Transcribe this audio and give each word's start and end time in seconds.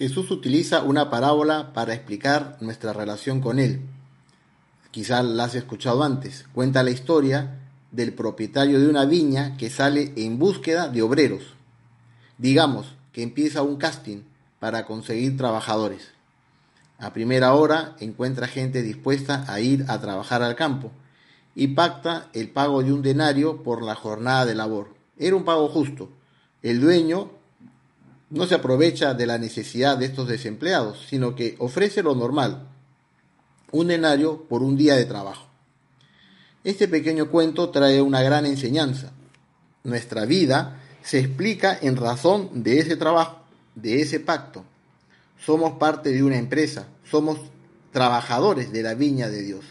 Jesús 0.00 0.30
utiliza 0.30 0.82
una 0.82 1.10
parábola 1.10 1.74
para 1.74 1.92
explicar 1.92 2.56
nuestra 2.62 2.94
relación 2.94 3.42
con 3.42 3.58
Él. 3.58 3.82
Quizá 4.90 5.22
la 5.22 5.44
has 5.44 5.54
escuchado 5.54 6.02
antes. 6.02 6.46
Cuenta 6.54 6.82
la 6.82 6.90
historia 6.90 7.58
del 7.92 8.14
propietario 8.14 8.80
de 8.80 8.88
una 8.88 9.04
viña 9.04 9.58
que 9.58 9.68
sale 9.68 10.14
en 10.16 10.38
búsqueda 10.38 10.88
de 10.88 11.02
obreros. 11.02 11.42
Digamos 12.38 12.96
que 13.12 13.22
empieza 13.22 13.60
un 13.60 13.76
casting 13.76 14.22
para 14.58 14.86
conseguir 14.86 15.36
trabajadores. 15.36 16.12
A 16.98 17.12
primera 17.12 17.52
hora 17.52 17.94
encuentra 18.00 18.48
gente 18.48 18.80
dispuesta 18.80 19.44
a 19.48 19.60
ir 19.60 19.84
a 19.88 20.00
trabajar 20.00 20.42
al 20.42 20.56
campo 20.56 20.92
y 21.54 21.66
pacta 21.66 22.30
el 22.32 22.48
pago 22.48 22.82
de 22.82 22.90
un 22.90 23.02
denario 23.02 23.62
por 23.62 23.82
la 23.82 23.96
jornada 23.96 24.46
de 24.46 24.54
labor. 24.54 24.94
Era 25.18 25.36
un 25.36 25.44
pago 25.44 25.68
justo. 25.68 26.08
El 26.62 26.80
dueño 26.80 27.32
no 28.30 28.46
se 28.46 28.54
aprovecha 28.54 29.12
de 29.14 29.26
la 29.26 29.38
necesidad 29.38 29.98
de 29.98 30.06
estos 30.06 30.28
desempleados, 30.28 31.04
sino 31.08 31.34
que 31.34 31.56
ofrece 31.58 32.02
lo 32.02 32.14
normal, 32.14 32.68
un 33.72 33.88
denario 33.88 34.44
por 34.48 34.62
un 34.62 34.76
día 34.76 34.94
de 34.94 35.04
trabajo. 35.04 35.46
Este 36.62 36.86
pequeño 36.88 37.30
cuento 37.30 37.70
trae 37.70 38.00
una 38.00 38.22
gran 38.22 38.46
enseñanza. 38.46 39.12
Nuestra 39.82 40.26
vida 40.26 40.80
se 41.02 41.18
explica 41.18 41.76
en 41.80 41.96
razón 41.96 42.62
de 42.62 42.78
ese 42.78 42.96
trabajo, 42.96 43.42
de 43.74 44.00
ese 44.00 44.20
pacto. 44.20 44.64
Somos 45.44 45.78
parte 45.78 46.12
de 46.12 46.22
una 46.22 46.36
empresa, 46.36 46.86
somos 47.10 47.38
trabajadores 47.92 48.72
de 48.72 48.82
la 48.82 48.94
viña 48.94 49.28
de 49.28 49.42
Dios. 49.42 49.64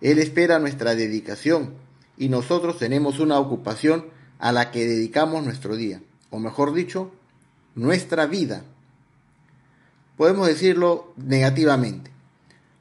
Él 0.00 0.18
espera 0.18 0.58
nuestra 0.58 0.94
dedicación 0.94 1.74
y 2.18 2.28
nosotros 2.28 2.78
tenemos 2.78 3.18
una 3.18 3.38
ocupación 3.38 4.06
a 4.38 4.52
la 4.52 4.70
que 4.70 4.86
dedicamos 4.86 5.44
nuestro 5.44 5.76
día, 5.76 6.02
o 6.30 6.38
mejor 6.38 6.74
dicho, 6.74 7.12
nuestra 7.76 8.26
vida. 8.26 8.64
Podemos 10.16 10.48
decirlo 10.48 11.12
negativamente. 11.16 12.10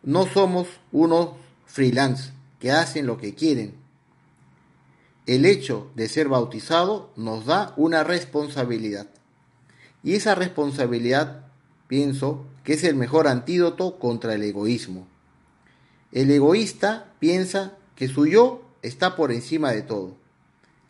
No 0.02 0.26
somos 0.26 0.70
unos 0.92 1.32
freelance 1.66 2.32
que 2.60 2.72
hacen 2.72 3.06
lo 3.06 3.18
que 3.18 3.36
quieren. 3.36 3.76
El 5.28 5.46
hecho 5.46 5.92
de 5.96 6.08
ser 6.08 6.30
bautizado 6.30 7.12
nos 7.18 7.46
da 7.46 7.74
una 7.76 8.04
responsabilidad. 8.04 9.08
Y 10.02 10.14
esa 10.14 10.34
responsabilidad, 10.34 11.48
pienso, 11.88 12.46
que 12.64 12.74
es 12.74 12.84
el 12.86 12.96
mejor 12.96 13.28
antídoto 13.28 14.00
contra 14.00 14.34
el 14.34 14.44
egoísmo. 14.44 15.08
El 16.14 16.32
egoísta 16.32 17.12
piensa 17.20 17.74
que 17.96 18.08
su 18.08 18.28
yo 18.28 18.64
está 18.82 19.18
por 19.18 19.34
encima 19.34 19.72
de 19.72 19.82
todo, 19.82 20.16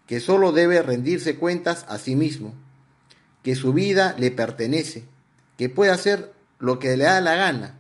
que 0.06 0.20
solo 0.20 0.52
debe 0.52 0.84
rendirse 0.84 1.38
cuentas 1.38 1.86
a 1.88 1.98
sí 1.98 2.16
mismo 2.16 2.54
que 3.46 3.54
su 3.54 3.74
vida 3.74 4.16
le 4.18 4.32
pertenece, 4.32 5.04
que 5.56 5.70
puede 5.70 5.92
hacer 5.92 6.34
lo 6.58 6.80
que 6.80 6.98
le 6.98 7.04
da 7.04 7.22
la 7.22 7.36
gana 7.36 7.78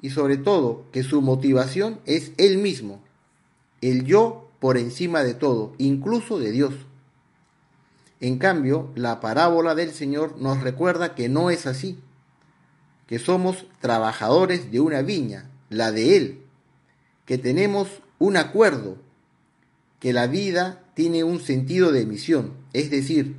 y 0.00 0.08
sobre 0.08 0.38
todo 0.38 0.86
que 0.90 1.02
su 1.02 1.20
motivación 1.20 2.00
es 2.06 2.32
él 2.38 2.56
mismo, 2.56 2.98
el 3.82 4.06
yo 4.06 4.48
por 4.58 4.78
encima 4.78 5.22
de 5.22 5.34
todo, 5.34 5.74
incluso 5.76 6.38
de 6.38 6.50
Dios. 6.50 6.72
En 8.20 8.38
cambio, 8.38 8.90
la 8.94 9.20
parábola 9.20 9.74
del 9.74 9.92
Señor 9.92 10.40
nos 10.40 10.62
recuerda 10.62 11.14
que 11.14 11.28
no 11.28 11.50
es 11.50 11.66
así, 11.66 11.98
que 13.06 13.18
somos 13.18 13.66
trabajadores 13.82 14.72
de 14.72 14.80
una 14.80 15.02
viña, 15.02 15.50
la 15.68 15.92
de 15.92 16.16
Él, 16.16 16.42
que 17.26 17.36
tenemos 17.36 18.00
un 18.18 18.38
acuerdo, 18.38 18.96
que 20.00 20.14
la 20.14 20.26
vida 20.26 20.82
tiene 20.94 21.22
un 21.22 21.38
sentido 21.38 21.92
de 21.92 22.06
misión, 22.06 22.54
es 22.72 22.90
decir, 22.90 23.36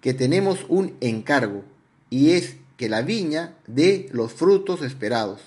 que 0.00 0.14
tenemos 0.14 0.66
un 0.68 0.96
encargo 1.00 1.64
y 2.10 2.32
es 2.32 2.56
que 2.76 2.88
la 2.88 3.02
viña 3.02 3.56
dé 3.66 4.08
los 4.12 4.32
frutos 4.32 4.82
esperados. 4.82 5.40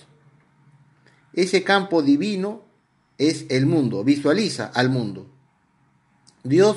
Ese 1.32 1.62
campo 1.62 2.02
divino 2.02 2.62
es 3.18 3.46
el 3.48 3.66
mundo, 3.66 4.02
visualiza 4.02 4.66
al 4.66 4.90
mundo. 4.90 5.26
Dios 6.42 6.76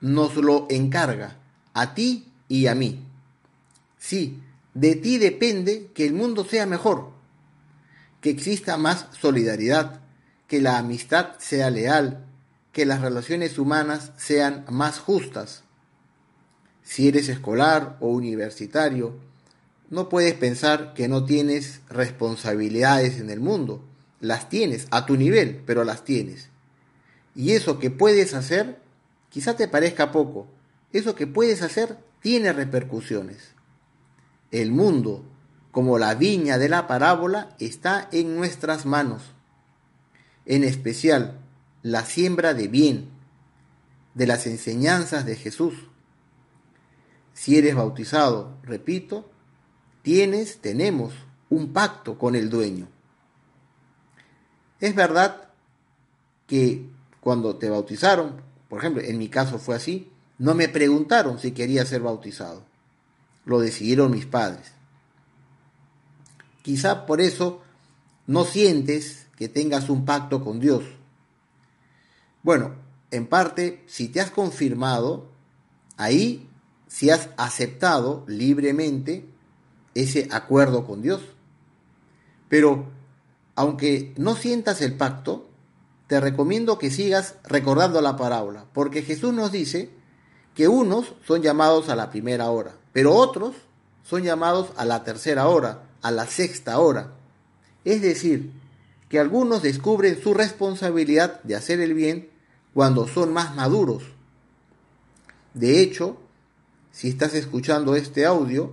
nos 0.00 0.36
lo 0.36 0.66
encarga 0.70 1.36
a 1.72 1.94
ti 1.94 2.32
y 2.48 2.66
a 2.66 2.74
mí. 2.74 3.04
Sí, 3.98 4.40
de 4.74 4.96
ti 4.96 5.18
depende 5.18 5.90
que 5.94 6.06
el 6.06 6.14
mundo 6.14 6.44
sea 6.44 6.66
mejor, 6.66 7.10
que 8.20 8.30
exista 8.30 8.76
más 8.76 9.06
solidaridad, 9.20 10.00
que 10.46 10.60
la 10.60 10.78
amistad 10.78 11.38
sea 11.38 11.70
leal, 11.70 12.24
que 12.72 12.86
las 12.86 13.00
relaciones 13.00 13.58
humanas 13.58 14.12
sean 14.16 14.64
más 14.68 14.98
justas, 14.98 15.63
si 16.84 17.08
eres 17.08 17.28
escolar 17.28 17.96
o 17.98 18.08
universitario, 18.08 19.18
no 19.90 20.08
puedes 20.08 20.34
pensar 20.34 20.92
que 20.94 21.08
no 21.08 21.24
tienes 21.24 21.80
responsabilidades 21.88 23.18
en 23.18 23.30
el 23.30 23.40
mundo. 23.40 23.82
Las 24.20 24.48
tienes 24.48 24.86
a 24.90 25.06
tu 25.06 25.16
nivel, 25.16 25.62
pero 25.66 25.84
las 25.84 26.04
tienes. 26.04 26.50
Y 27.34 27.52
eso 27.52 27.78
que 27.78 27.90
puedes 27.90 28.34
hacer, 28.34 28.78
quizá 29.30 29.56
te 29.56 29.66
parezca 29.66 30.12
poco, 30.12 30.46
eso 30.92 31.14
que 31.14 31.26
puedes 31.26 31.62
hacer 31.62 31.98
tiene 32.20 32.52
repercusiones. 32.52 33.54
El 34.50 34.70
mundo, 34.70 35.24
como 35.72 35.98
la 35.98 36.14
viña 36.14 36.58
de 36.58 36.68
la 36.68 36.86
parábola, 36.86 37.56
está 37.58 38.08
en 38.12 38.36
nuestras 38.36 38.86
manos. 38.86 39.22
En 40.46 40.64
especial, 40.64 41.40
la 41.82 42.04
siembra 42.04 42.54
de 42.54 42.68
bien, 42.68 43.08
de 44.14 44.26
las 44.26 44.46
enseñanzas 44.46 45.26
de 45.26 45.34
Jesús 45.34 45.74
si 47.34 47.58
eres 47.58 47.74
bautizado, 47.74 48.56
repito, 48.62 49.28
tienes, 50.02 50.58
tenemos 50.58 51.12
un 51.50 51.72
pacto 51.72 52.16
con 52.16 52.36
el 52.36 52.48
dueño. 52.48 52.88
Es 54.80 54.94
verdad 54.94 55.48
que 56.46 56.88
cuando 57.20 57.56
te 57.56 57.68
bautizaron, 57.68 58.40
por 58.68 58.78
ejemplo, 58.78 59.02
en 59.02 59.18
mi 59.18 59.28
caso 59.28 59.58
fue 59.58 59.74
así, 59.74 60.10
no 60.38 60.54
me 60.54 60.68
preguntaron 60.68 61.38
si 61.38 61.52
quería 61.52 61.84
ser 61.84 62.02
bautizado. 62.02 62.64
Lo 63.44 63.60
decidieron 63.60 64.10
mis 64.10 64.26
padres. 64.26 64.72
Quizá 66.62 67.06
por 67.06 67.20
eso 67.20 67.62
no 68.26 68.44
sientes 68.44 69.26
que 69.36 69.48
tengas 69.48 69.90
un 69.90 70.04
pacto 70.04 70.42
con 70.42 70.60
Dios. 70.60 70.84
Bueno, 72.42 72.74
en 73.10 73.26
parte, 73.26 73.82
si 73.86 74.08
te 74.08 74.20
has 74.20 74.30
confirmado, 74.30 75.30
ahí 75.96 76.48
si 76.94 77.10
has 77.10 77.30
aceptado 77.36 78.22
libremente 78.28 79.24
ese 79.96 80.28
acuerdo 80.30 80.86
con 80.86 81.02
Dios. 81.02 81.22
Pero 82.48 82.84
aunque 83.56 84.14
no 84.16 84.36
sientas 84.36 84.80
el 84.80 84.94
pacto, 84.94 85.48
te 86.06 86.20
recomiendo 86.20 86.78
que 86.78 86.92
sigas 86.92 87.34
recordando 87.42 88.00
la 88.00 88.16
parábola, 88.16 88.66
porque 88.72 89.02
Jesús 89.02 89.34
nos 89.34 89.50
dice 89.50 89.90
que 90.54 90.68
unos 90.68 91.14
son 91.26 91.42
llamados 91.42 91.88
a 91.88 91.96
la 91.96 92.10
primera 92.10 92.48
hora, 92.50 92.76
pero 92.92 93.12
otros 93.12 93.56
son 94.04 94.22
llamados 94.22 94.68
a 94.76 94.84
la 94.84 95.02
tercera 95.02 95.48
hora, 95.48 95.82
a 96.00 96.12
la 96.12 96.28
sexta 96.28 96.78
hora. 96.78 97.14
Es 97.84 98.02
decir, 98.02 98.52
que 99.08 99.18
algunos 99.18 99.62
descubren 99.62 100.22
su 100.22 100.32
responsabilidad 100.32 101.42
de 101.42 101.56
hacer 101.56 101.80
el 101.80 101.94
bien 101.94 102.30
cuando 102.72 103.08
son 103.08 103.32
más 103.32 103.56
maduros. 103.56 104.04
De 105.54 105.80
hecho, 105.80 106.20
si 106.94 107.08
estás 107.08 107.34
escuchando 107.34 107.96
este 107.96 108.24
audio, 108.24 108.72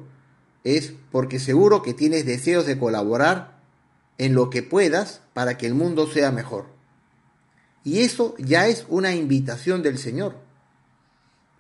es 0.64 0.94
porque 1.12 1.40
seguro 1.40 1.82
que 1.82 1.96
tienes 1.96 2.24
deseos 2.24 2.68
de 2.68 2.78
colaborar 2.78 3.59
en 4.20 4.36
lo 4.36 4.52
que 4.52 4.62
puedas 4.62 5.22
para 5.34 5.58
que 5.58 5.66
el 5.66 5.74
mundo 5.74 6.06
sea 6.06 6.32
mejor. 6.32 6.68
Y 7.84 8.02
eso 8.02 8.36
ya 8.38 8.68
es 8.68 8.86
una 8.90 9.16
invitación 9.16 9.82
del 9.82 9.98
Señor. 9.98 10.36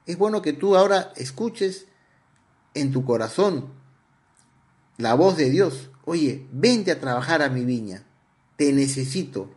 Es 0.05 0.19
bueno 0.19 0.43
que 0.43 0.53
tú 0.53 0.75
ahora 0.75 1.11
escuches 1.15 1.87
en 2.75 2.91
tu 2.91 3.05
corazón 3.05 3.73
la 4.99 5.15
voz 5.15 5.37
de 5.37 5.49
Dios. 5.49 5.89
Oye, 6.05 6.45
vente 6.51 6.91
a 6.91 6.99
trabajar 6.99 7.41
a 7.41 7.49
mi 7.49 7.65
viña. 7.65 8.03
Te 8.55 8.71
necesito. 8.71 9.49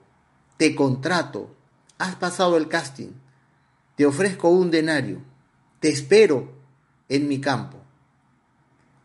Te 0.56 0.74
contrato. 0.74 1.54
Has 1.98 2.16
pasado 2.16 2.56
el 2.56 2.68
casting. 2.68 3.10
Te 3.94 4.06
ofrezco 4.06 4.48
un 4.48 4.70
denario. 4.70 5.20
Te 5.80 5.90
espero 5.90 6.63
en 7.08 7.28
mi 7.28 7.40
campo. 7.40 7.78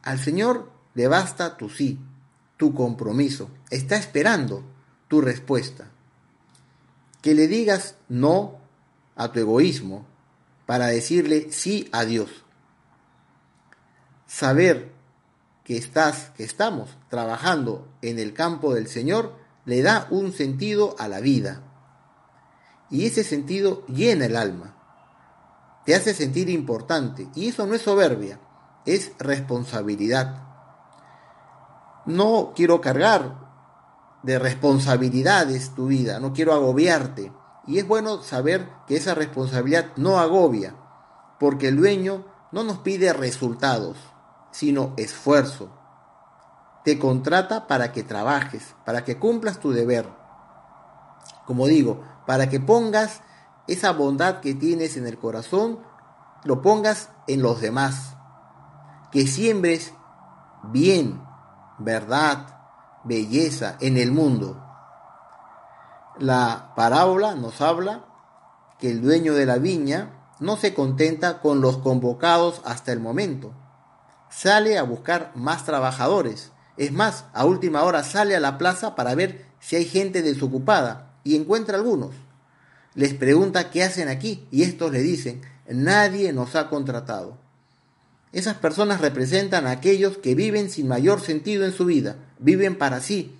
Al 0.03 0.19
Señor 0.19 0.71
le 0.93 1.07
basta 1.07 1.57
tu 1.57 1.69
sí, 1.69 1.99
tu 2.57 2.73
compromiso. 2.73 3.49
Está 3.69 3.97
esperando 3.97 4.63
tu 5.07 5.21
respuesta. 5.21 5.91
Que 7.21 7.33
le 7.33 7.47
digas 7.47 7.95
no 8.07 8.57
a 9.15 9.31
tu 9.31 9.39
egoísmo 9.39 10.05
para 10.65 10.87
decirle 10.87 11.51
sí 11.51 11.89
a 11.91 12.05
Dios. 12.05 12.29
Saber 14.27 14.91
que 15.63 15.77
estás, 15.77 16.31
que 16.37 16.43
estamos 16.43 16.97
trabajando 17.09 17.87
en 18.01 18.19
el 18.19 18.33
campo 18.33 18.73
del 18.73 18.87
Señor, 18.87 19.35
le 19.65 19.81
da 19.81 20.07
un 20.09 20.31
sentido 20.31 20.95
a 20.97 21.07
la 21.07 21.19
vida. 21.19 21.61
Y 22.89 23.05
ese 23.05 23.23
sentido 23.23 23.85
llena 23.87 24.25
el 24.25 24.35
alma 24.35 24.78
te 25.85 25.95
hace 25.95 26.13
sentir 26.13 26.49
importante. 26.49 27.27
Y 27.35 27.49
eso 27.49 27.65
no 27.65 27.75
es 27.75 27.81
soberbia, 27.81 28.39
es 28.85 29.13
responsabilidad. 29.19 30.45
no 32.05 32.53
quiero 32.55 32.81
cargar 32.81 33.49
de 34.23 34.39
responsabilidades 34.39 35.73
tu 35.75 35.87
vida, 35.87 36.19
no 36.19 36.33
quiero 36.33 36.53
agobiarte. 36.53 37.31
Y 37.67 37.77
es 37.77 37.87
bueno 37.87 38.23
saber 38.23 38.67
que 38.87 38.97
esa 38.97 39.13
responsabilidad 39.13 39.91
no 39.95 40.19
agobia, 40.19 40.75
porque 41.39 41.67
el 41.67 41.77
dueño 41.77 42.25
no 42.51 42.63
nos 42.63 42.79
pide 42.79 43.13
resultados, 43.13 43.97
sino 44.51 44.93
esfuerzo. 44.97 45.69
Te 46.83 46.97
contrata 46.97 47.67
para 47.67 47.91
que 47.91 48.03
trabajes, 48.03 48.75
para 48.85 49.03
que 49.03 49.19
cumplas 49.19 49.59
tu 49.59 49.71
deber. 49.71 50.09
Como 51.45 51.67
digo, 51.67 52.01
para 52.25 52.49
que 52.49 52.59
pongas 52.59 53.21
esa 53.71 53.91
bondad 53.91 54.39
que 54.39 54.53
tienes 54.53 54.97
en 54.97 55.05
el 55.05 55.17
corazón, 55.17 55.79
lo 56.43 56.61
pongas 56.61 57.09
en 57.27 57.41
los 57.41 57.61
demás. 57.61 58.15
Que 59.11 59.27
siembres 59.27 59.93
bien, 60.63 61.21
verdad, 61.77 62.47
belleza 63.03 63.77
en 63.79 63.97
el 63.97 64.11
mundo. 64.11 64.61
La 66.17 66.73
parábola 66.75 67.35
nos 67.35 67.61
habla 67.61 68.05
que 68.79 68.89
el 68.89 69.01
dueño 69.01 69.33
de 69.33 69.45
la 69.45 69.57
viña 69.57 70.19
no 70.39 70.57
se 70.57 70.73
contenta 70.73 71.39
con 71.41 71.61
los 71.61 71.77
convocados 71.77 72.61
hasta 72.65 72.91
el 72.91 72.99
momento. 72.99 73.53
Sale 74.29 74.77
a 74.77 74.83
buscar 74.83 75.31
más 75.35 75.65
trabajadores. 75.65 76.51
Es 76.77 76.91
más, 76.91 77.25
a 77.33 77.45
última 77.45 77.83
hora 77.83 78.03
sale 78.03 78.35
a 78.35 78.39
la 78.39 78.57
plaza 78.57 78.95
para 78.95 79.15
ver 79.15 79.45
si 79.59 79.75
hay 79.75 79.85
gente 79.85 80.21
desocupada 80.21 81.19
y 81.23 81.35
encuentra 81.35 81.77
algunos. 81.77 82.11
Les 82.95 83.13
pregunta 83.13 83.69
qué 83.69 83.83
hacen 83.83 84.07
aquí 84.07 84.47
y 84.51 84.63
estos 84.63 84.91
le 84.91 85.01
dicen, 85.01 85.41
nadie 85.67 86.33
nos 86.33 86.55
ha 86.55 86.69
contratado. 86.69 87.37
Esas 88.31 88.57
personas 88.57 89.01
representan 89.01 89.65
a 89.65 89.71
aquellos 89.71 90.17
que 90.17 90.35
viven 90.35 90.69
sin 90.69 90.87
mayor 90.87 91.21
sentido 91.21 91.65
en 91.65 91.71
su 91.71 91.85
vida, 91.85 92.17
viven 92.39 92.77
para 92.77 93.01
sí, 93.01 93.35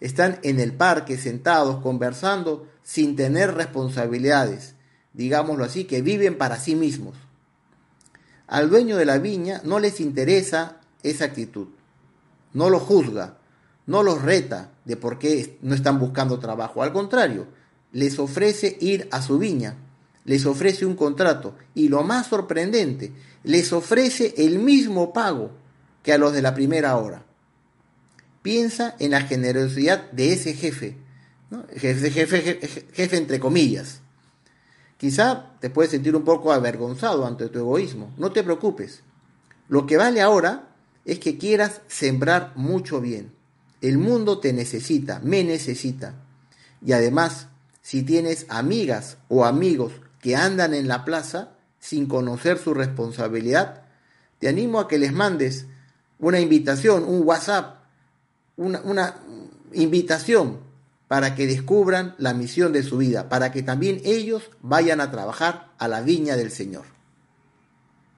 están 0.00 0.38
en 0.42 0.60
el 0.60 0.72
parque 0.72 1.16
sentados 1.16 1.80
conversando 1.82 2.68
sin 2.82 3.16
tener 3.16 3.54
responsabilidades, 3.54 4.74
digámoslo 5.14 5.64
así, 5.64 5.84
que 5.84 6.02
viven 6.02 6.36
para 6.36 6.58
sí 6.58 6.74
mismos. 6.74 7.16
Al 8.46 8.68
dueño 8.68 8.96
de 8.96 9.06
la 9.06 9.18
viña 9.18 9.60
no 9.64 9.78
les 9.78 10.00
interesa 10.00 10.76
esa 11.02 11.24
actitud, 11.24 11.68
no 12.52 12.68
lo 12.70 12.78
juzga, 12.78 13.38
no 13.86 14.02
los 14.02 14.22
reta 14.22 14.70
de 14.84 14.96
por 14.96 15.18
qué 15.18 15.58
no 15.62 15.74
están 15.74 15.98
buscando 15.98 16.38
trabajo, 16.38 16.82
al 16.82 16.92
contrario, 16.92 17.46
les 17.96 18.18
ofrece 18.18 18.76
ir 18.78 19.08
a 19.10 19.22
su 19.22 19.38
viña, 19.38 19.74
les 20.26 20.44
ofrece 20.44 20.84
un 20.84 20.96
contrato 20.96 21.56
y 21.74 21.88
lo 21.88 22.02
más 22.02 22.26
sorprendente, 22.26 23.10
les 23.42 23.72
ofrece 23.72 24.34
el 24.36 24.58
mismo 24.58 25.14
pago 25.14 25.52
que 26.02 26.12
a 26.12 26.18
los 26.18 26.34
de 26.34 26.42
la 26.42 26.54
primera 26.54 26.98
hora. 26.98 27.24
Piensa 28.42 28.94
en 28.98 29.12
la 29.12 29.22
generosidad 29.22 30.10
de 30.10 30.34
ese 30.34 30.52
jefe, 30.52 30.98
jefe, 31.74 32.10
jefe, 32.10 32.60
jefe, 32.92 33.16
entre 33.16 33.40
comillas. 33.40 34.00
Quizá 34.98 35.54
te 35.60 35.70
puedes 35.70 35.90
sentir 35.90 36.14
un 36.14 36.24
poco 36.24 36.52
avergonzado 36.52 37.26
ante 37.26 37.48
tu 37.48 37.60
egoísmo. 37.60 38.12
No 38.18 38.30
te 38.30 38.44
preocupes. 38.44 39.00
Lo 39.70 39.86
que 39.86 39.96
vale 39.96 40.20
ahora 40.20 40.68
es 41.06 41.18
que 41.18 41.38
quieras 41.38 41.80
sembrar 41.88 42.52
mucho 42.56 43.00
bien. 43.00 43.32
El 43.80 43.96
mundo 43.96 44.38
te 44.38 44.52
necesita, 44.52 45.18
me 45.20 45.44
necesita. 45.44 46.14
Y 46.84 46.92
además, 46.92 47.48
si 47.86 48.02
tienes 48.02 48.46
amigas 48.48 49.16
o 49.28 49.44
amigos 49.44 49.92
que 50.20 50.34
andan 50.34 50.74
en 50.74 50.88
la 50.88 51.04
plaza 51.04 51.52
sin 51.78 52.06
conocer 52.06 52.58
su 52.58 52.74
responsabilidad, 52.74 53.82
te 54.40 54.48
animo 54.48 54.80
a 54.80 54.88
que 54.88 54.98
les 54.98 55.12
mandes 55.12 55.66
una 56.18 56.40
invitación, 56.40 57.04
un 57.04 57.22
WhatsApp, 57.24 57.76
una, 58.56 58.80
una 58.80 59.20
invitación 59.72 60.58
para 61.06 61.36
que 61.36 61.46
descubran 61.46 62.16
la 62.18 62.34
misión 62.34 62.72
de 62.72 62.82
su 62.82 62.96
vida, 62.96 63.28
para 63.28 63.52
que 63.52 63.62
también 63.62 64.00
ellos 64.04 64.50
vayan 64.62 65.00
a 65.00 65.12
trabajar 65.12 65.68
a 65.78 65.86
la 65.86 66.00
viña 66.00 66.36
del 66.36 66.50
Señor. 66.50 66.95